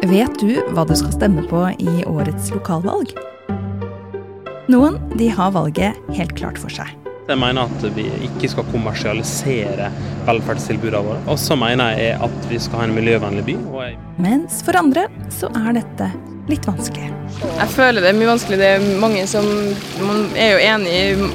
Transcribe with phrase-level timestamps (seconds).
[0.00, 3.10] Vet du hva du skal stemme på i årets lokalvalg?
[4.72, 6.88] Noen de har valget helt klart for seg.
[7.28, 9.90] Jeg mener at vi ikke skal kommersialisere
[10.24, 11.20] velferdstilbudene våre.
[11.28, 13.58] Og så mener jeg at vi skal ha en miljøvennlig by.
[13.82, 14.00] Jeg...
[14.24, 15.04] Mens for andre
[15.36, 16.08] så er dette
[16.48, 17.12] litt vanskelig.
[17.44, 18.60] Jeg føler det er mye vanskelig.
[18.62, 19.46] Det er mange som
[20.00, 21.30] Man er jo enig i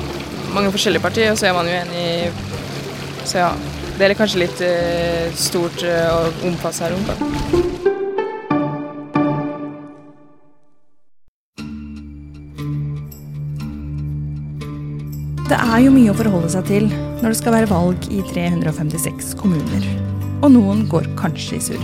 [0.57, 3.55] mange forskjellige partier, og så er man jo enig i Så ja.
[3.95, 7.85] Det er kanskje litt uh, stort uh, å omfatte seg rundt.
[15.46, 19.36] Det er jo mye å forholde seg til når det skal være valg i 356
[19.38, 19.84] kommuner.
[20.42, 21.84] Og noen går kanskje i surr.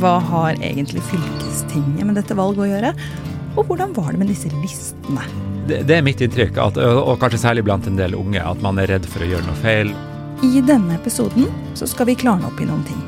[0.00, 2.90] Hva har egentlig fylkestinget med dette valget å gjøre?
[3.54, 5.22] Og hvordan var det med disse listene?
[5.68, 8.80] Det, det er mitt inntrykk, at, og kanskje særlig blant en del unge, at man
[8.82, 9.92] er redd for å gjøre noe feil.
[10.42, 11.46] I denne episoden
[11.78, 13.04] så skal vi klarne opp i noen ting.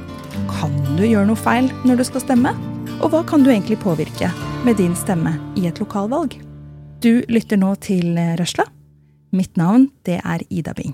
[0.53, 2.53] Kan du gjøre noe feil når du skal stemme?
[3.01, 4.31] Og hva kan du egentlig påvirke
[4.63, 6.39] med din stemme i et lokalvalg?
[7.03, 8.69] Du lytter nå til Røsla
[9.33, 10.93] Mitt navn, det er Ida Bing.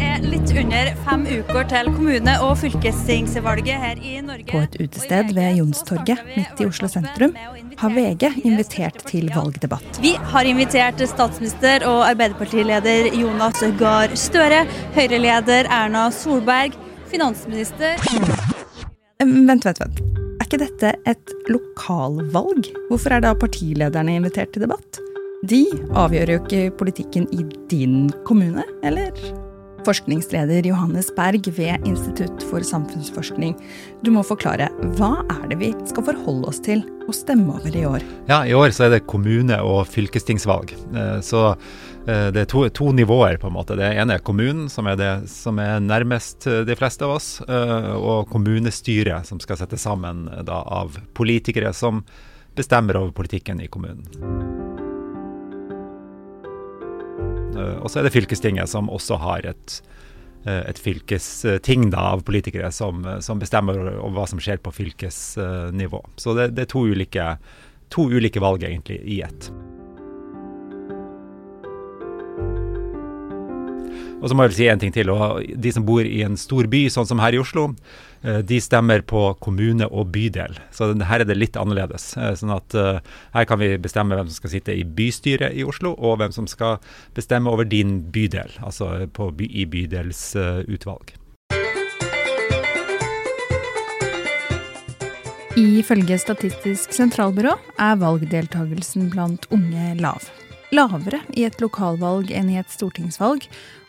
[0.00, 4.48] Er litt under fem uker til kommune- og fylkestingsvalget her i Norge.
[4.48, 7.36] På et utested ved Jonstorget midt i Oslo sentrum
[7.76, 10.00] har VG invitert til valgdebatt.
[10.00, 14.64] Vi har invitert statsminister og Arbeiderpartileder Jonas Gahr Støre,
[14.96, 16.80] Høyre-leder Erna Solberg,
[17.12, 18.00] finansminister
[19.16, 20.00] Vent, vent, vent.
[20.36, 22.66] Er ikke dette et lokalvalg?
[22.90, 25.00] Hvorfor er da partilederne invitert til debatt?
[25.48, 25.62] De
[25.96, 29.16] avgjør jo ikke politikken i din kommune, eller?
[29.86, 33.54] Forskningsleder Johannes Berg ved Institutt for samfunnsforskning,
[34.04, 34.68] du må forklare.
[34.98, 38.04] Hva er det vi skal forholde oss til og stemme over i år?
[38.28, 40.76] Ja, I år så er det kommune- og fylkestingsvalg.
[40.92, 43.74] Eh, så Eh, det er to, to, nivåer, på en måte.
[43.78, 47.28] Det ene er kommunen, som er det som er nærmest eh, de fleste av oss,
[47.42, 52.04] eh, og kommunestyret, som skal settes sammen da, av politikere som
[52.56, 54.06] bestemmer over politikken i kommunen.
[57.56, 59.76] Og så er det fylkestinget, som også har et,
[60.44, 66.02] et fylkesting da, av politikere som, som, bestemmer over hva som skjer på fylkesnivå.
[66.20, 67.30] Så det, det er to ulike,
[67.92, 69.50] to ulike valg egentlig i ett.
[74.16, 75.10] Og så må jeg vel si en ting til.
[75.12, 77.68] og De som bor i en stor by, sånn som her i Oslo,
[78.24, 80.56] eh, de stemmer på kommune og bydel.
[80.72, 82.14] Så her er det litt annerledes.
[82.16, 83.02] Eh, sånn at uh,
[83.36, 86.48] her kan vi bestemme hvem som skal sitte i bystyret i Oslo, og hvem som
[86.48, 86.80] skal
[87.16, 91.14] bestemme over din bydel, altså by, i bydelsutvalg.
[95.56, 100.24] Ifølge Statistisk sentralbyrå er valgdeltagelsen blant unge lav.
[100.74, 103.46] Lavere i et lokalvalg enn i et stortingsvalg,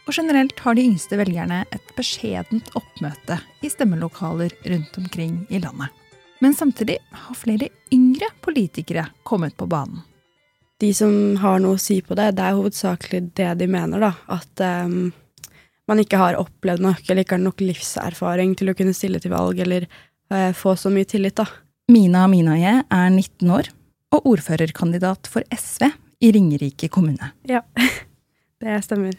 [0.08, 5.92] og generelt har de yngste velgerne et beskjedent oppmøte i stemmelokaler rundt omkring i landet.
[6.40, 10.04] Men samtidig har flere yngre politikere kommet på banen.
[10.80, 14.12] De som har noe å si på det, det er hovedsakelig det de mener, da.
[14.30, 15.10] At um,
[15.90, 19.34] man ikke har opplevd nok, eller ikke har nok livserfaring til å kunne stille til
[19.34, 19.88] valg, eller
[20.30, 21.50] uh, få så mye tillit, da.
[21.90, 23.72] Mina Minaye er 19 år
[24.14, 25.90] og ordførerkandidat for SV
[26.22, 27.34] i Ringerike kommune.
[27.50, 27.66] Ja,
[28.62, 29.18] det stemmer.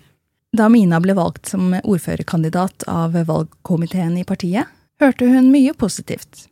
[0.56, 4.64] Da Mina ble valgt som ordførerkandidat av valgkomiteen i partiet,
[5.00, 6.47] hørte hun mye positivt.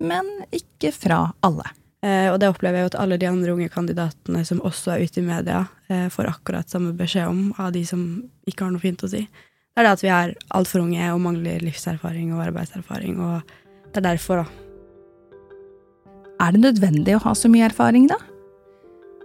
[0.00, 0.24] Men
[0.54, 1.66] ikke fra alle.
[2.04, 5.04] Eh, og det opplever jeg jo at alle de andre unge kandidatene som også er
[5.04, 8.80] ute i media, eh, får akkurat samme beskjed om av de som ikke har noe
[8.80, 9.22] fint å si.
[9.28, 13.42] Det er det at vi er altfor unge og mangler livserfaring og arbeidserfaring, og
[13.92, 14.46] det er derfor, da.
[16.40, 18.16] Er det nødvendig å ha så mye erfaring, da?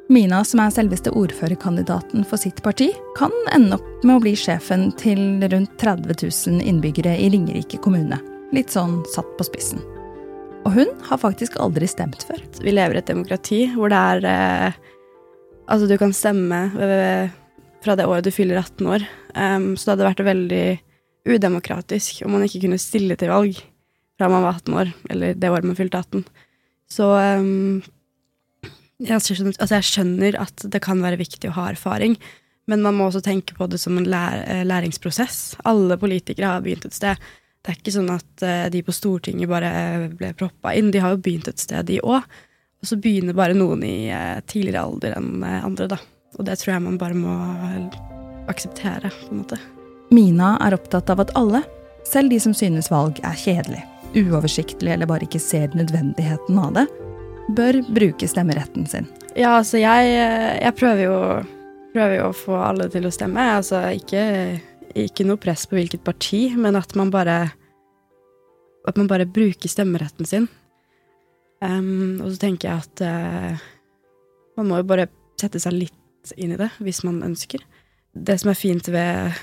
[0.09, 4.87] Mina, som er selveste ordførerkandidaten for sitt parti, kan ende opp med å bli sjefen
[4.97, 5.19] til
[5.51, 6.15] rundt 30
[6.49, 8.17] 000 innbyggere i Ringerike kommune.
[8.49, 9.83] Litt sånn satt på spissen.
[10.65, 12.41] Og hun har faktisk aldri stemt før.
[12.57, 14.79] Vi lever i et demokrati hvor det er eh,
[15.69, 16.57] Altså, du kan stemme
[17.85, 19.03] fra det året du fyller 18 år.
[19.35, 20.63] Um, så det hadde vært veldig
[21.29, 23.59] udemokratisk om man ikke kunne stille til valg
[24.17, 26.25] fra man var 18 år, eller det året man fylte 18.
[26.89, 27.83] Så um,
[28.99, 32.17] jeg skjønner, altså jeg skjønner at det kan være viktig å ha erfaring,
[32.69, 35.57] men man må også tenke på det som en lær, eh, læringsprosess.
[35.69, 37.17] Alle politikere har begynt et sted.
[37.63, 39.71] Det er ikke sånn at eh, de på Stortinget bare
[40.13, 40.91] ble proppa inn.
[40.93, 42.27] De har jo begynt et sted, de òg.
[42.79, 45.99] Og så begynner bare noen i eh, tidligere alder enn andre, da.
[46.37, 47.33] Og det tror jeg man bare må
[48.49, 49.57] akseptere, på en måte.
[50.13, 51.63] Mina er opptatt av at alle,
[52.07, 53.81] selv de som synes valg er kjedelig,
[54.17, 56.85] uoversiktlig eller bare ikke ser nødvendigheten av det,
[57.55, 59.07] bør bruke stemmeretten sin?
[59.37, 60.09] Ja, altså jeg,
[60.59, 61.17] jeg prøver, jo,
[61.93, 63.45] prøver, jo, å få alle til å stemme.
[63.59, 64.23] Altså ikke,
[64.93, 67.41] ikke, noe press på hvilket parti, men at man bare
[68.87, 70.47] at man bare bruker stemmeretten sin.
[71.61, 73.63] Um, og så tenker jeg at uh,
[74.57, 75.09] man må jo bare
[75.39, 77.63] sette seg litt inn i det, hvis man ønsker.
[78.15, 79.39] Det som er fint ved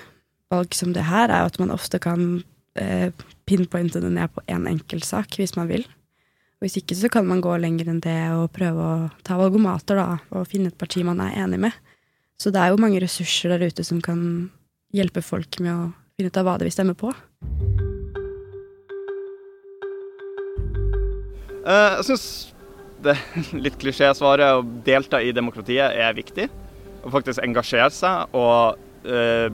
[0.52, 2.40] valg som det her, er at man ofte kan
[2.80, 3.08] uh,
[3.48, 5.86] pinpointe det ned på én enkeltsak, hvis man vil.
[6.56, 9.98] Og hvis ikke så kan man gå lenger enn det og prøve å ta valgomater,
[10.00, 11.74] da, og finne et parti man er enig med.
[12.40, 14.48] Så det er jo mange ressurser der ute som kan
[14.96, 15.82] hjelpe folk med å
[16.16, 17.10] finne ut av hva de vil stemme på.
[21.66, 22.24] Uh, jeg syns
[23.04, 23.18] det
[23.66, 26.48] litt klisjé-svaret å delta i demokratiet er viktig.
[27.04, 28.32] Å faktisk engasjere seg.
[28.32, 28.80] Og
[29.12, 29.52] uh,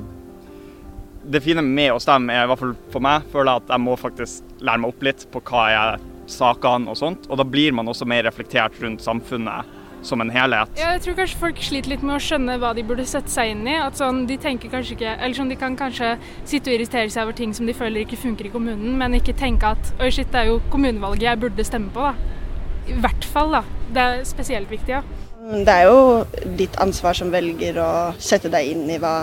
[1.34, 3.86] det fine med å stemme er i hvert fall for meg føler jeg at jeg
[3.90, 7.28] må faktisk lære meg opp litt på hva er sakene og sånt.
[7.30, 10.70] Og da blir man også mer reflektert rundt samfunnet som en helhet.
[10.78, 13.52] Ja, jeg tror kanskje folk sliter litt med å skjønne hva de burde sette seg
[13.52, 13.76] inn i.
[13.78, 16.16] At sånn, De tenker kanskje ikke, eller sånn, de kan kanskje
[16.48, 19.36] sitte og irritere seg over ting som de føler ikke funker i kommunen, men ikke
[19.38, 22.14] tenke at oi shit, det er jo kommunevalget jeg burde stemme på, da.
[22.90, 23.62] I hvert fall, da.
[23.92, 25.02] Det er spesielt viktig, ja.
[25.42, 26.24] Det er jo
[26.58, 27.92] ditt ansvar som velger å
[28.22, 29.22] sette deg inn i hva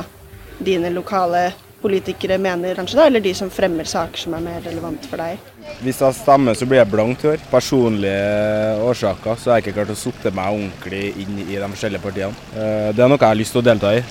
[0.60, 5.06] dine lokale politikere mener, kanskje, da, eller de som fremmer saker som er mer relevant
[5.08, 5.40] for deg.
[5.80, 7.44] Hvis jeg stemmer, så blir jeg blankt i år.
[7.52, 12.04] Personlige årsaker så har jeg ikke klart å sette meg ordentlig inn i de forskjellige
[12.04, 12.48] partiene.
[12.54, 14.02] Eh, det er noe jeg har lyst til å delta i,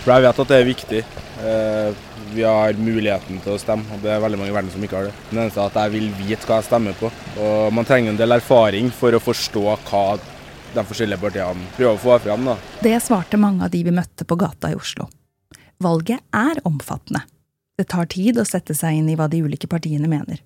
[0.00, 1.02] for jeg vet at det er viktig.
[1.40, 4.84] Eh, vi har muligheten til å stemme, og det er veldig mange i verden som
[4.86, 5.14] ikke har det.
[5.30, 7.10] Det eneste er at jeg vil vite hva jeg stemmer på,
[7.42, 10.04] og man trenger en del erfaring for å forstå hva
[10.70, 12.46] de forskjellige partiene prøver å få fram.
[12.52, 12.56] Da.
[12.84, 15.08] Det svarte mange av de vi møtte på gata i Oslo.
[15.80, 17.24] Valget er omfattende.
[17.80, 20.42] Det tar tid å sette seg inn i hva de ulike partiene mener.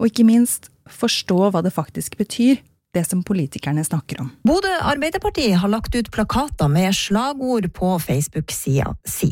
[0.00, 2.60] Og ikke minst forstå hva det faktisk betyr,
[2.96, 4.30] det som politikerne snakker om.
[4.46, 9.28] Bodø Arbeiderparti har lagt ut plakater med slagord på Facebook-sida si.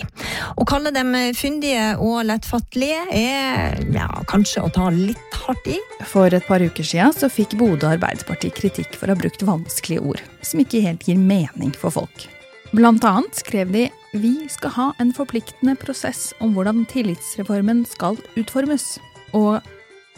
[0.61, 5.79] Å kalle dem fyndige og lettfattelige er ja, kanskje å ta litt hardt i.
[6.11, 10.05] For et par uker siden så fikk Bodø Arbeiderparti kritikk for å ha brukt vanskelige
[10.13, 12.29] ord, som ikke helt gir mening for folk.
[12.75, 13.87] Blant annet skrev de
[14.19, 18.97] vi skal ha en forpliktende prosess om hvordan tillitsreformen skal utformes.
[19.35, 19.63] Og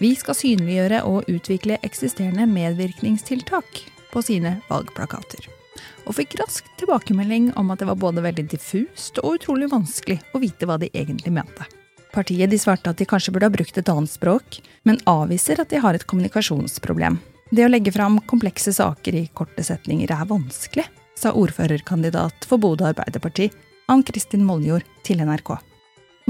[0.03, 3.81] vi skal synliggjøre og utvikle eksisterende medvirkningstiltak
[4.13, 5.47] på sine valgplakater.
[6.07, 10.41] Og fikk raskt tilbakemelding om at det var både veldig diffust og utrolig vanskelig å
[10.43, 11.67] vite hva de egentlig mente.
[12.13, 15.73] Partiet de svarte at de kanskje burde ha brukt et annet språk, men avviser at
[15.73, 17.19] de har et kommunikasjonsproblem.
[17.51, 22.89] Det å legge fram komplekse saker i korte setninger er vanskelig, sa ordførerkandidat for Bodø
[22.89, 23.51] Arbeiderparti,
[23.93, 25.55] Ann Kristin Moljord til NRK.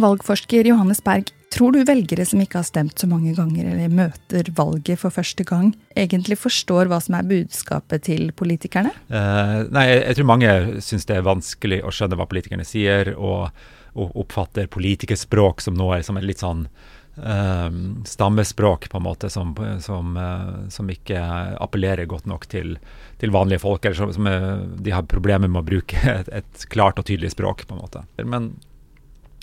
[0.03, 4.51] Valgforsker Johannes Berg, tror du velgere som ikke har stemt så mange ganger eller møter
[4.57, 8.93] valget for første gang, egentlig forstår hva som er budskapet til politikerne?
[9.09, 10.53] Uh, nei, jeg tror mange
[10.85, 13.49] syns det er vanskelig å skjønne hva politikerne sier, og,
[13.97, 16.69] og oppfatter politikerspråk som noe som er litt sånn
[17.17, 21.17] Um, stammespråk, på en måte, som, som, uh, som, ikke
[21.65, 22.75] appellerer godt nok til,
[23.17, 23.87] til vanlige folk.
[23.89, 24.45] Eller som, som er,
[24.85, 28.05] de har problemer med å bruke et, et, klart og tydelig språk, på en måte.
[28.21, 28.51] Men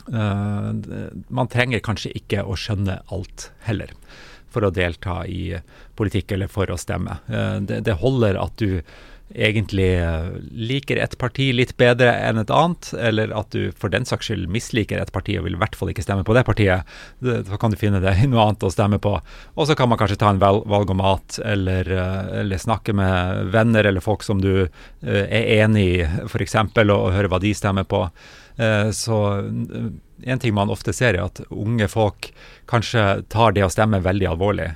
[0.07, 3.93] man trenger kanskje ikke å skjønne alt heller
[4.53, 5.55] for å delta i
[5.97, 7.15] politikk eller for å stemme.
[7.63, 8.81] Det, det holder at du
[9.33, 14.05] egentlig eh, liker et parti litt bedre enn et annet, eller at du for den
[14.05, 16.89] saks skyld misliker et parti og vil i hvert fall ikke stemme på det partiet,
[17.23, 19.15] så kan du finne det i noe annet å stemme på.
[19.55, 24.05] Og så kan man kanskje ta en valgomat, eller, eh, eller snakke med venner eller
[24.05, 28.05] folk som du eh, er enig i, f.eks., og høre hva de stemmer på.
[28.93, 29.15] Så
[30.29, 32.27] en ting man ofte ser, er at unge folk
[32.69, 34.67] kanskje tar det å stemme veldig alvorlig.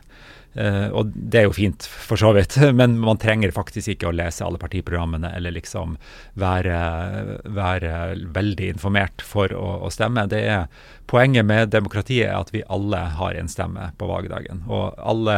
[0.58, 4.16] Uh, og det er jo fint, for så vidt, men man trenger faktisk ikke å
[4.16, 5.98] lese alle partiprogrammene eller liksom
[6.40, 6.80] være,
[7.54, 7.94] være
[8.36, 10.26] veldig informert for å, å, stemme.
[10.34, 10.68] Er
[11.08, 14.66] Poenget med demokratiet er at vi alle har en stemme på valgdagen.
[14.68, 15.38] Og alle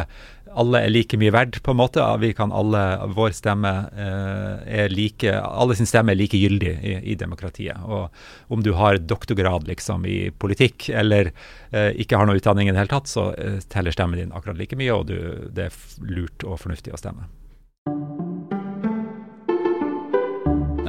[0.54, 2.04] alle er like mye verdt, på en måte.
[2.20, 2.82] Vi kan alle,
[3.16, 7.78] Vår stemme eh, er like Alle sin stemme er like gyldig i, i, demokratiet.
[7.86, 8.10] Og
[8.54, 11.32] om du har doktorgrad liksom i politikk eller
[11.72, 14.58] eh, ikke har noe utdanning i det hele tatt, så eh, teller stemmen din akkurat
[14.60, 15.20] like mye, og du,
[15.54, 17.30] det er lurt og fornuftig å stemme.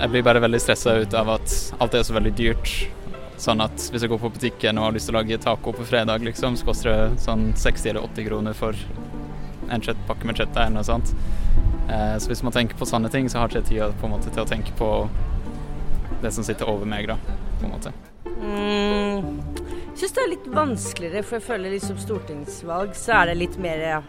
[0.00, 2.72] Jeg blir bare veldig stressa ut av at alt er så veldig dyrt.
[3.40, 5.84] Sånn at hvis jeg går på butikken og har lyst til å lage taco på
[5.88, 8.76] fredag, liksom, så koster det sånn 60 eller 80 kroner for
[9.70, 11.14] en kjøttpakke med kjøtt eller noe sånt.
[11.90, 14.14] Eh, så hvis man tenker på sånne ting, så har ikke jeg tid på en
[14.16, 14.90] måte til å tenke på
[16.20, 17.16] det som sitter over meg, da,
[17.60, 17.92] på en måte.
[18.40, 19.40] Mm,
[19.90, 23.58] jeg syns det er litt vanskeligere, for jeg føler liksom stortingsvalg så er det litt
[23.60, 24.04] mer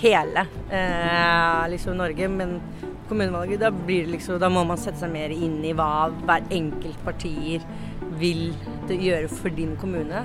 [0.00, 2.28] hele eh, liksom Norge.
[2.28, 2.58] Men
[3.08, 6.46] kommunevalget, da blir det liksom Da må man sette seg mer inn i hva hver
[6.54, 7.64] enkelt partier
[8.20, 8.52] vil
[8.88, 10.24] gjøre for din kommune.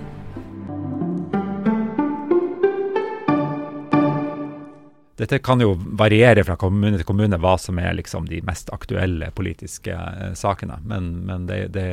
[5.19, 9.31] Dette kan jo variere fra kommune til kommune hva som er liksom de mest aktuelle
[9.35, 10.79] politiske eh, sakene.
[10.87, 11.87] Men, men det, det,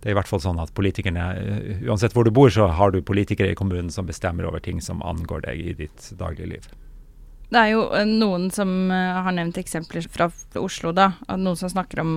[0.00, 2.94] det, er i hvert fall sånn at politikerne, uh, uansett hvor du bor, så har
[2.94, 6.64] du politikere i kommunen som bestemmer over ting som angår deg i ditt dagligliv.
[6.64, 6.81] liv.
[7.52, 10.30] Det er jo eh, noen som uh, har nevnt eksempler fra
[10.60, 11.10] Oslo, da.
[11.28, 12.14] Noen som snakker om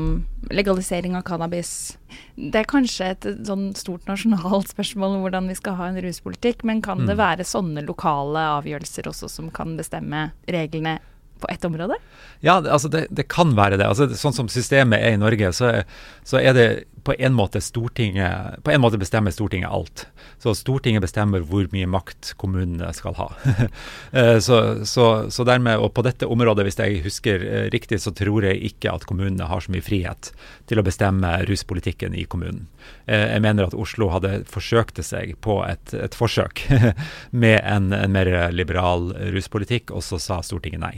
[0.54, 1.98] legalisering av cannabis.
[2.36, 6.64] Det er kanskje et sånn stort nasjonalt spørsmål om hvordan vi skal ha en ruspolitikk,
[6.68, 7.10] men kan mm.
[7.12, 11.00] det være sånne lokale avgjørelser også som kan bestemme reglene
[11.44, 12.00] på ett område?
[12.40, 13.88] Ja, altså det, det, kan være det.
[13.88, 15.82] Altså, sånn som systemet er i Norge, så,
[16.24, 16.70] så er det
[17.06, 20.08] på en måte Stortinget På en måte bestemmer Stortinget alt.
[20.42, 23.30] Så Stortinget bestemmer hvor mye makt kommunene skal ha.
[24.16, 28.14] Eh, så, så, så, dermed, og på dette området, hvis jeg husker eh, riktig, så
[28.16, 30.30] tror jeg ikke at kommunene har så mye frihet
[30.70, 32.68] til å bestemme ruspolitikken i kommunen.
[33.06, 36.64] Eh, jeg mener at Oslo hadde forsøkt seg på et, et forsøk
[37.44, 40.96] med en, en, mer liberal ruspolitikk, og så sa Stortinget nei.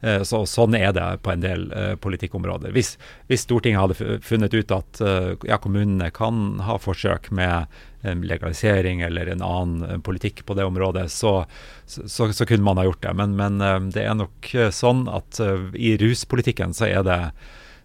[0.00, 2.72] Eh, så, sånn er det på en del uh, politikkområder.
[2.76, 2.94] Hvis,
[3.30, 7.72] hvis, Stortinget hadde funnet ut at uh, ja, kommunene kan ha forsøk med
[8.06, 11.40] legalisering eller en annen politikk på det området, så,
[11.90, 13.14] så, så kunne man ha gjort det.
[13.18, 15.40] Men, men det er nok sånn at
[15.74, 17.18] i ruspolitikken så er det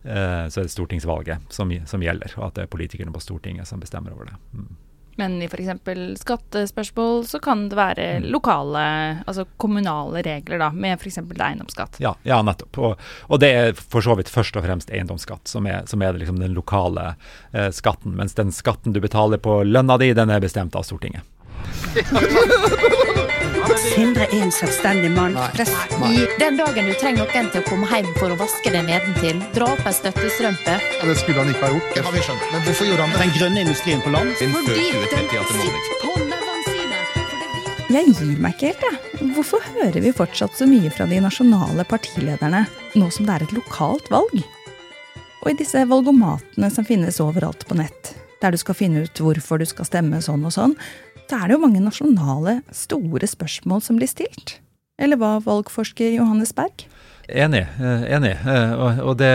[0.04, 3.82] så er det stortingsvalget som, som, gjelder, og at det er politikerne på Stortinget som
[3.82, 4.38] bestemmer over det.
[4.54, 4.70] Mm.
[5.20, 5.70] Men i f.eks.
[6.22, 8.30] skattespørsmål så kan det være mm.
[8.32, 8.84] lokale,
[9.26, 11.18] altså kommunale regler, da, med f.eks.
[11.18, 12.00] eiendomsskatt.
[12.04, 12.80] Ja, ja nettopp.
[12.80, 16.18] Og, og, det er for så vidt først og fremst eiendomsskatt som er, som er
[16.18, 17.14] liksom den lokale
[17.52, 18.16] eh, skatten.
[18.18, 21.28] Mens den skatten du betaler på lønna di, den er bestemt av Stortinget.
[23.82, 25.34] Sindre er en selvstendig mann.
[26.06, 29.42] I den dagen du trenger noen til å komme hjem for å vaske deg nedentil,
[29.56, 31.90] dra opp ei støttestrømpe ja, Det skulle han ikke ha gjort.
[31.96, 32.46] Det har vi skjønt.
[32.54, 33.24] Men hvorfor gjorde han det?
[33.24, 34.34] Den grønne industrien på land?
[34.38, 37.04] Fordi den sitter på nevene sine.
[37.98, 39.30] Jeg gir meg ikke helt, jeg.
[39.36, 43.56] Hvorfor hører vi fortsatt så mye fra de nasjonale partilederne nå som det er et
[43.58, 44.42] lokalt valg?
[45.42, 49.62] Og i disse valgomatene som finnes overalt på nett, der du skal finne ut hvorfor
[49.62, 50.78] du skal stemme sånn og sånn,
[51.32, 54.58] så er det jo mange nasjonale, store spørsmål som blir stilt.
[55.02, 56.84] Eller hva, valgforsker Johannes Berg?
[57.32, 57.64] Enig.
[57.80, 58.34] Eh, enig.
[58.44, 59.32] Eh, og, det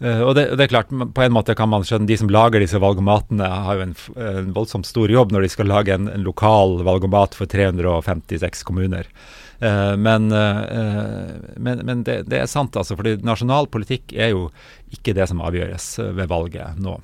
[0.00, 2.62] eh, og det, det, er klart, på en måte kan man skjønne De som lager
[2.64, 6.24] disse valgomatene, har jo en, en voldsomt stor jobb når de skal lage en, en
[6.24, 9.10] lokal valgomat for 356 kommuner.
[9.56, 12.92] men, men, men det, det, er sant, altså.
[12.96, 14.50] fordi nasjonal politikk er jo
[14.92, 16.98] ikke det som avgjøres ved valget nå.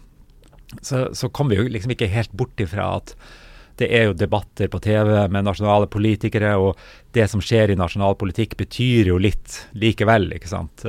[0.84, 3.14] Så, så kommer vi jo liksom ikke helt bort ifra at
[3.82, 6.78] det er jo debatter på TV med nasjonale politikere, og
[7.16, 10.84] det som skjer i nasjonal politikk betyr jo litt likevel, ikke sant.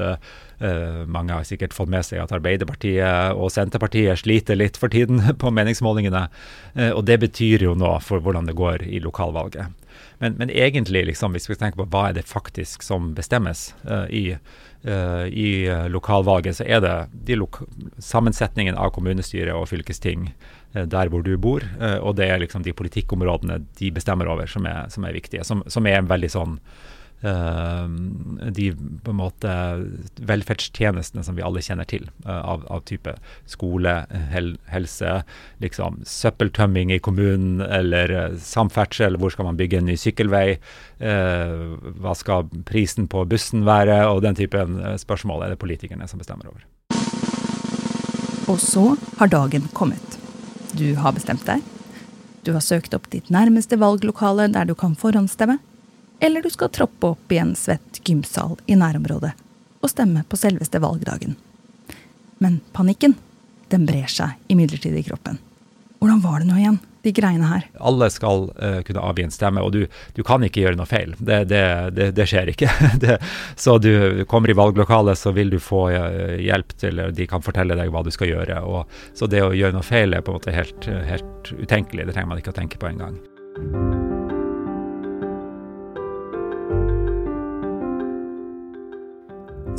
[0.63, 5.19] Uh, mange har sikkert fått med seg at Arbeiderpartiet og Senterpartiet sliter litt for tiden
[5.41, 6.27] på meningsmålingene.
[6.77, 9.73] Uh, og det betyr jo noe for hvordan det går i lokalvalget.
[10.23, 14.05] Men, men egentlig, liksom, hvis vi tenker på hva er det faktisk som bestemmes uh,
[14.07, 14.37] i,
[14.83, 15.49] i
[15.87, 16.95] lokalvalget, så er det
[17.27, 17.37] de
[18.03, 20.25] sammensetningen av kommunestyre og fylkesting
[20.73, 21.63] der hvor du bor.
[21.79, 25.45] Eh, og det er liksom de politikkområdene de bestemmer over som er, som er viktige.
[25.45, 26.55] Som, som, er veldig sånn
[27.23, 27.87] uh,
[28.55, 28.69] De
[29.03, 29.53] på en måte
[30.23, 33.13] velferdstjenestene som vi alle kjenner til, av, av, type
[33.49, 33.93] skole,
[34.31, 35.19] hel, helse,
[35.63, 39.19] liksom søppeltømming i kommunen eller samferdsel.
[39.21, 40.47] Hvor skal man bygge en ny sykkelvei?
[41.03, 43.97] hva skal prisen på bussen være?
[44.07, 46.63] Og den typen spørsmål er det politikerne som bestemmer over.
[48.51, 50.12] Og så har dagen kommet.
[50.73, 51.61] Du har bestemt deg.
[52.41, 55.59] Du har søkt opp ditt nærmeste valglokale der du kan forhåndsstemme.
[56.19, 59.33] Eller du skal troppe opp i en svett gymsal i nærområdet
[59.83, 61.35] og stemme på selveste valgdagen.
[62.39, 63.13] Men panikken,
[63.69, 65.37] den brer seg imidlertid i kroppen.
[65.99, 67.67] Hvordan var det nå igjen, de greiene her?
[67.83, 69.83] Alle skal uh, kunne avgi en stemme, og du,
[70.15, 71.15] du, kan ikke gjøre noe feil.
[71.19, 71.63] Det, det,
[71.97, 72.69] det, det skjer ikke.
[73.65, 77.77] så du kommer i valglokalet, så vil du få uh, hjelp til De kan fortelle
[77.79, 78.61] deg hva du skal gjøre.
[78.63, 82.07] Og, så det å gjøre noe feil er på en måte helt, helt utenkelig.
[82.07, 83.19] Det trenger man ikke å tenke på engang.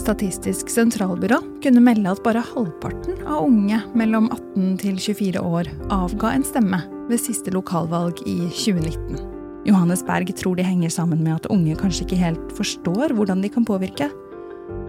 [0.04, 6.34] Statistisk sentralbyrå kunne melde at bare halvparten av unge mellom 18 til 24 år avga
[6.34, 9.18] en stemme ved siste lokalvalg i 2019.
[9.64, 13.50] Johannes Berg tror de henger sammen med at unge kanskje ikke helt forstår hvordan de
[13.52, 14.10] kan påvirke,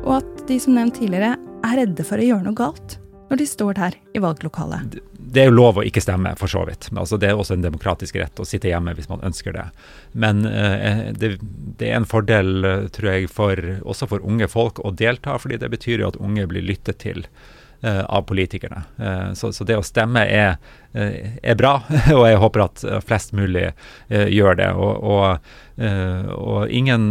[0.06, 3.48] og at de som nevnt tidligere er redde for å gjøre noe galt når de
[3.50, 5.00] står der i valglokalet.
[5.18, 6.92] Det er jo lov å ikke stemme, for så vidt.
[6.94, 9.66] Altså, det er også en demokratisk rett å sitte hjemme hvis man ønsker det.
[10.14, 14.80] Men eh, det, det, er en fordel, eh, tror jeg, for, også for unge folk
[14.86, 17.55] å delta, fordi det betyr jo at unge blir lyttet til eh,
[17.86, 18.84] av politikerne.
[18.98, 20.58] Eh, så, så, det å stemme er,
[20.94, 21.78] eh, er, bra,
[22.18, 24.72] og jeg håper at flest mulig eh, gjør det.
[24.74, 27.10] Og, og Uh, og ingen,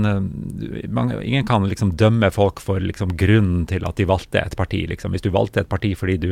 [0.88, 4.84] man, ingen, kan liksom dømme folk for liksom grunnen til at de valgte et parti.
[4.88, 5.12] Liksom.
[5.12, 6.30] Hvis du valgte et parti fordi du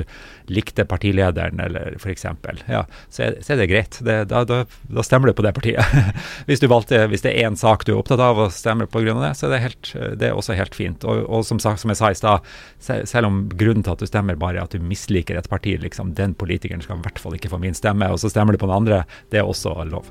[0.48, 2.24] likte partilederen, eller f.eks.,
[2.70, 4.00] ja, så, så, er det greit.
[4.00, 5.84] Det, da, da, da, stemmer du på det partiet.
[6.48, 9.20] hvis, valgte, hvis, det er én sak du er opptatt av og stemmer på grunn
[9.20, 11.04] av det, så er det, helt, det er også helt fint.
[11.04, 14.08] Og, og som, sagt, som, jeg sa i stad, selv om grunnen til at du
[14.08, 17.36] stemmer bare er at du misliker et parti, liksom, den politikeren skal i hvert fall
[17.36, 20.08] ikke få min stemme, og så stemmer du på den andre, det er også lov.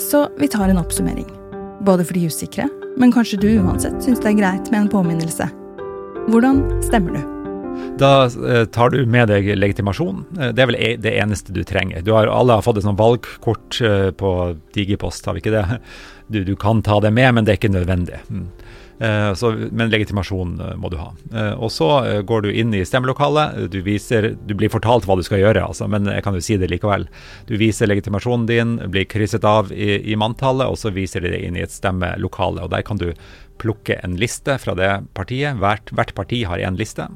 [0.00, 1.26] Så vi tar en oppsummering.
[1.80, 2.64] Både for de usikre,
[2.96, 5.48] men kanskje du uansett syns det er greit med en påminnelse.
[6.32, 7.36] Hvordan stemmer du?
[8.00, 10.22] Da eh, tar du med deg legitimasjon.
[10.38, 12.00] Eh, det er vel e, det eneste du trenger.
[12.04, 14.32] Du har, alle har fått et sånt valgkort eh, på
[14.76, 15.80] Digipost, har vi ikke det?
[16.32, 18.20] Du, du, kan ta det med, men det er ikke nødvendig.
[19.00, 21.08] Eh, så, men legitimasjon eh, må du ha.
[21.32, 21.88] Eh, og så
[22.26, 23.70] går du inn i stemmelokalet.
[23.72, 26.58] Du, viser, du blir fortalt hva du skal gjøre, altså, men jeg kan jo si
[26.60, 27.08] det likevel.
[27.48, 31.40] Du viser legitimasjonen din, blir krysset av i, i manntallet, og så viser de det
[31.46, 32.66] inn i et stemmelokale.
[32.66, 33.08] og Der kan du
[33.60, 35.56] plukke en liste fra det partiet.
[35.60, 37.08] Hvert, hvert parti har én liste.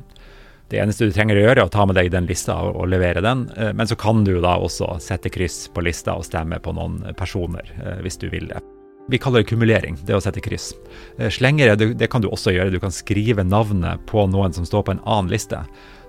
[0.72, 2.88] Det eneste du trenger å gjøre, er å ta med deg den lista og, og
[2.94, 3.44] levere den.
[3.76, 7.68] Men så kan du da også sette kryss på lista og stemme på noen personer,
[8.00, 8.64] hvis du vil det.
[9.06, 10.72] Vi kaller det kumulering, det å sette kryss.
[11.18, 12.72] Eh, slengere, det kan du også gjøre.
[12.72, 15.60] Du kan skrive navnet på noen som står på en annen liste.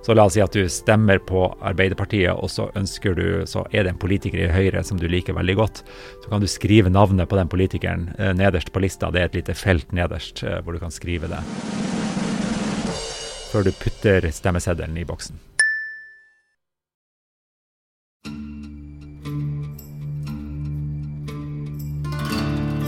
[0.06, 3.96] Så la oss si at du stemmer på Arbeiderpartiet, og så du, så er det
[3.96, 5.82] en politiker i Høyre som du liker veldig godt.
[6.24, 9.10] Så kan du skrive navnet på den politikeren eh, nederst på lista.
[9.12, 11.42] Det er et lite felt nederst eh, hvor du kan skrive det.
[13.50, 15.42] Før du putter stemmeseddelen i boksen.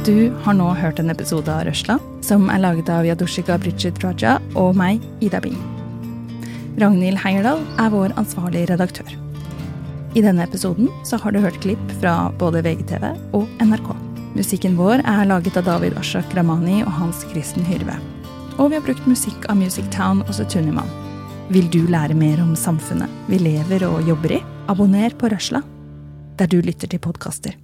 [0.08, 4.38] Du har nå hørt en episode av Røsla, som er laget av Yadushika Bridget Raja
[4.56, 5.58] og meg, Ida Bing.
[6.80, 9.12] Ragnhild Heierdal er vår ansvarlige redaktør.
[10.16, 13.04] I denne episoden så har du hørt klipp fra både VGTV
[13.36, 13.92] og NRK.
[14.38, 18.00] Musikken vår er laget av David Ashak Ramani og Hans Kristen Hyrve.
[18.56, 20.98] Og vi har brukt musikk av Music Town og Setuniman.
[21.52, 24.44] Vil du lære mer om samfunnet vi lever og jobber i?
[24.72, 25.66] Abonner på Røsla,
[26.40, 27.60] der du lytter til podkaster.